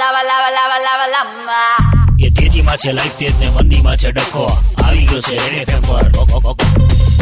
lava, 0.00 0.22
લાવા 0.24 0.50
લાવા 0.50 0.78
લાવા 0.78 1.06
lava. 1.06 1.90
એ 2.24 2.30
તેજીમાં 2.30 2.76
છે 2.76 2.92
લાઈફ 2.92 3.16
તેજ 3.16 3.40
ને 3.40 3.48
મંદીમાં 3.48 3.96
છે 3.96 4.10
ડખો. 4.10 4.58
આવી 4.84 5.06
ગયો 5.06 5.20
છે 5.20 5.50
રેડ 5.50 5.68
એફએમ 5.68 5.82
પર. 5.82 6.02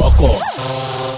બકો 0.01 0.41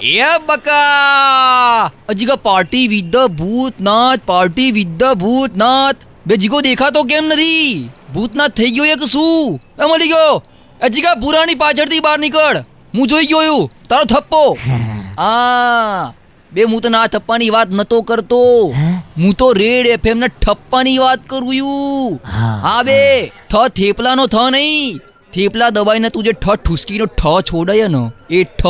એ 0.02 0.38
બકા! 0.46 1.90
અજીગા 2.08 2.36
party 2.36 2.88
with 2.88 3.04
the 3.04 3.16
Bhootnath 3.16 4.20
party 4.26 4.72
with 4.72 4.88
the 4.88 5.04
Bhootnath. 5.04 5.96
બે 6.26 6.36
જીગો 6.36 6.60
દેખાતો 6.60 7.02
કેમ 7.02 7.24
નથી? 7.24 7.90
ભૂતનાથ 8.14 8.50
થઈ 8.50 8.70
ગયો 8.70 8.84
એક 8.84 9.02
શું? 9.12 9.60
એ 9.82 9.92
મળી 9.92 10.08
ગયો. 10.08 10.44
અજીગા 10.82 11.14
પુરાણી 11.14 11.54
પાછળથી 11.54 12.00
બહાર 12.00 12.18
નીકળ. 12.18 12.56
હું 12.94 13.06
જોઈ 13.06 13.26
ગયો 13.26 13.70
તારો 13.88 14.04
થપ્પો. 14.04 14.58
આ 15.18 16.12
બે 16.52 16.62
હું 16.62 16.80
તને 16.80 16.98
આ 16.98 17.06
થપ્પાની 17.06 17.50
વાત 17.50 17.68
નતો 17.70 18.02
કરતો. 18.02 18.74
હું 19.18 19.34
તો 19.34 19.52
રેડ 19.52 19.86
એફએમ 19.86 20.18
ના 20.18 20.26
ઠપ્પાની 20.26 20.98
વાત 20.98 21.20
કરું 21.26 21.56
છું. 21.56 22.20
હા. 22.32 22.82
બે 22.82 23.26
થ 23.26 23.68
થેપલાનો 23.68 24.26
થ 24.26 24.34
નહીં. 24.50 24.98
થેપલા 25.32 25.70
દબાઈને 25.70 26.08
તું 26.08 26.24
જે 26.24 26.32
ઠ 26.32 26.50
ઠુસકીનો 26.50 27.06
ઠ 27.06 27.26
છોડાય 27.26 27.88
ને 27.88 28.10
એ 28.30 28.44
ઠ. 28.44 28.66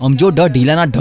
સમજો 0.00 0.30
ઢ 0.30 0.40
ઢીલાના 0.40 0.84
ઢ. 0.84 0.98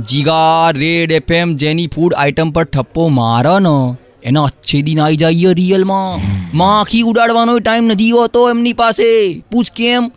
જીગા 0.00 0.70
રેડ 0.70 1.12
એફએમ 1.12 1.56
જેની 1.56 1.86
ફૂડ 1.86 2.14
આઇટમ 2.14 2.50
પર 2.50 2.64
ઠપ્પો 2.64 3.08
મારે 3.08 3.58
ને 3.58 3.96
એના 4.22 4.44
અચ્છે 4.44 4.82
દિન 4.82 5.00
આવી 5.00 5.16
જાય 5.16 5.34
રિયલમાં. 5.52 6.20
માખી 6.56 7.02
ઉડાડવાનો 7.02 7.58
ટાઈમ 7.58 7.84
નથી 7.84 8.10
હોતો 8.10 8.50
એમની 8.50 8.72
પાસે. 8.72 9.42
પૂછ 9.52 9.64
કેમ? 9.76 10.12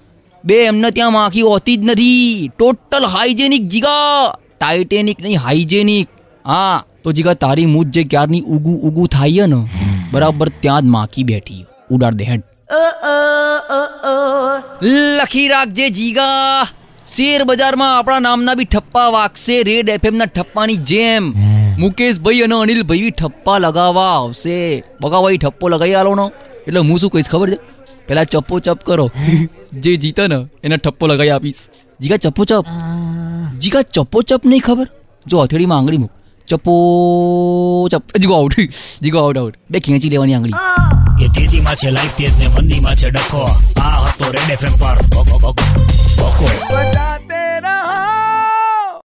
બે 0.46 0.66
એમને 0.66 0.92
ત્યાં 0.92 1.14
માખી 1.14 1.42
હોતી 1.42 1.76
જ 1.76 1.84
નથી. 1.84 2.52
ટોટલ 2.60 3.06
હાઇજેનિક 3.06 3.68
જીગા. 3.68 4.38
ટાઇટેનિક 4.60 5.22
નહીં 5.22 5.40
હાઇજેનિક. 5.40 6.08
હા. 6.46 6.84
તો 7.06 7.12
જીગા 7.12 7.34
તારી 7.34 7.66
મૂજ 7.66 7.90
જે 7.96 8.04
ક્યારની 8.04 8.44
ઉગું 8.56 8.78
ઉગું 8.88 9.08
થાય 9.08 9.48
ને 9.48 9.60
બરાબર 10.12 10.50
ત્યાં 10.62 10.82
જ 10.82 10.94
માખી 10.94 11.26
બેઠી 11.30 11.66
ઉડાડ 11.92 12.16
દે 12.22 12.24
હેડ. 12.24 12.42
લખી 15.18 15.48
રાખજે 15.48 15.90
જીગા. 15.90 16.64
શેર 17.16 17.44
બજારમાં 17.44 17.92
આપણા 17.98 18.20
નામના 18.20 18.56
બી 18.62 18.66
ઠપ્પા 18.66 19.10
વાગશે. 19.10 19.60
રેડ 19.64 19.90
એફએમ 19.90 20.18
ના 20.22 20.30
ઠપ્પાની 20.38 20.80
જેમ. 20.92 21.30
મુકેશભાઈ 21.80 22.42
અને 22.48 22.58
અનિલભાઈ 22.62 23.06
બી 23.06 23.16
ઠપ્પા 23.22 23.58
લગાવવા 23.58 24.10
આવશે. 24.18 24.58
બગાભાઈ 25.02 25.38
ઠપ્પો 25.38 25.74
લગાવી 25.76 25.96
આલો 26.02 26.16
નો. 26.16 26.28
એટલે 26.68 26.80
હું 26.80 27.00
શું 27.06 27.16
કહીશ 27.16 27.32
ખબર 27.36 27.50
છે? 27.50 27.62
પેલા 28.08 28.28
ચપ્પો 28.34 28.60
ચપ 28.60 28.80
કરો. 28.84 29.08
જે 29.84 29.98
જીતે 29.98 30.28
ને 30.28 30.44
એને 30.64 30.78
ઠપ્પો 30.78 31.14
લગાવી 31.14 31.36
આપીશ. 31.38 31.64
જીગા 32.02 32.22
ચપ્પો 32.26 32.52
ચપ. 32.52 32.66
જીગા 33.62 33.88
ચપ્પો 33.96 34.28
ચપ 34.30 34.42
નહીં 34.46 34.62
ખબર? 34.62 34.88
જો 35.28 35.42
હથેળીમાં 35.42 35.78
આંગળી 35.78 35.98
મૂક. 35.98 36.15
ચપ્પો 36.48 36.74
ચપ 37.90 38.20
Jigo 38.20 38.36
out 38.36 38.58
Jigo 39.02 39.20
out 39.20 39.38
out 39.38 39.58
બે 39.70 39.80
ખેંચી 39.80 40.10
લેવાની 40.10 40.36
આંગળી 40.36 40.58
એ 41.20 41.30
તેજીમાં 41.32 41.78
છે 41.78 41.92
લાઈફ 41.92 42.16
તેજ 42.16 42.34
ને 42.40 42.50
મંદીમાં 42.50 42.96
છે 42.96 43.10
ડખો 43.10 43.44
આ 43.82 43.98
હતો 44.06 44.32
રેડ 44.32 44.50
એફએમ 44.52 44.76
પર 44.76 44.98
બકો 45.10 46.25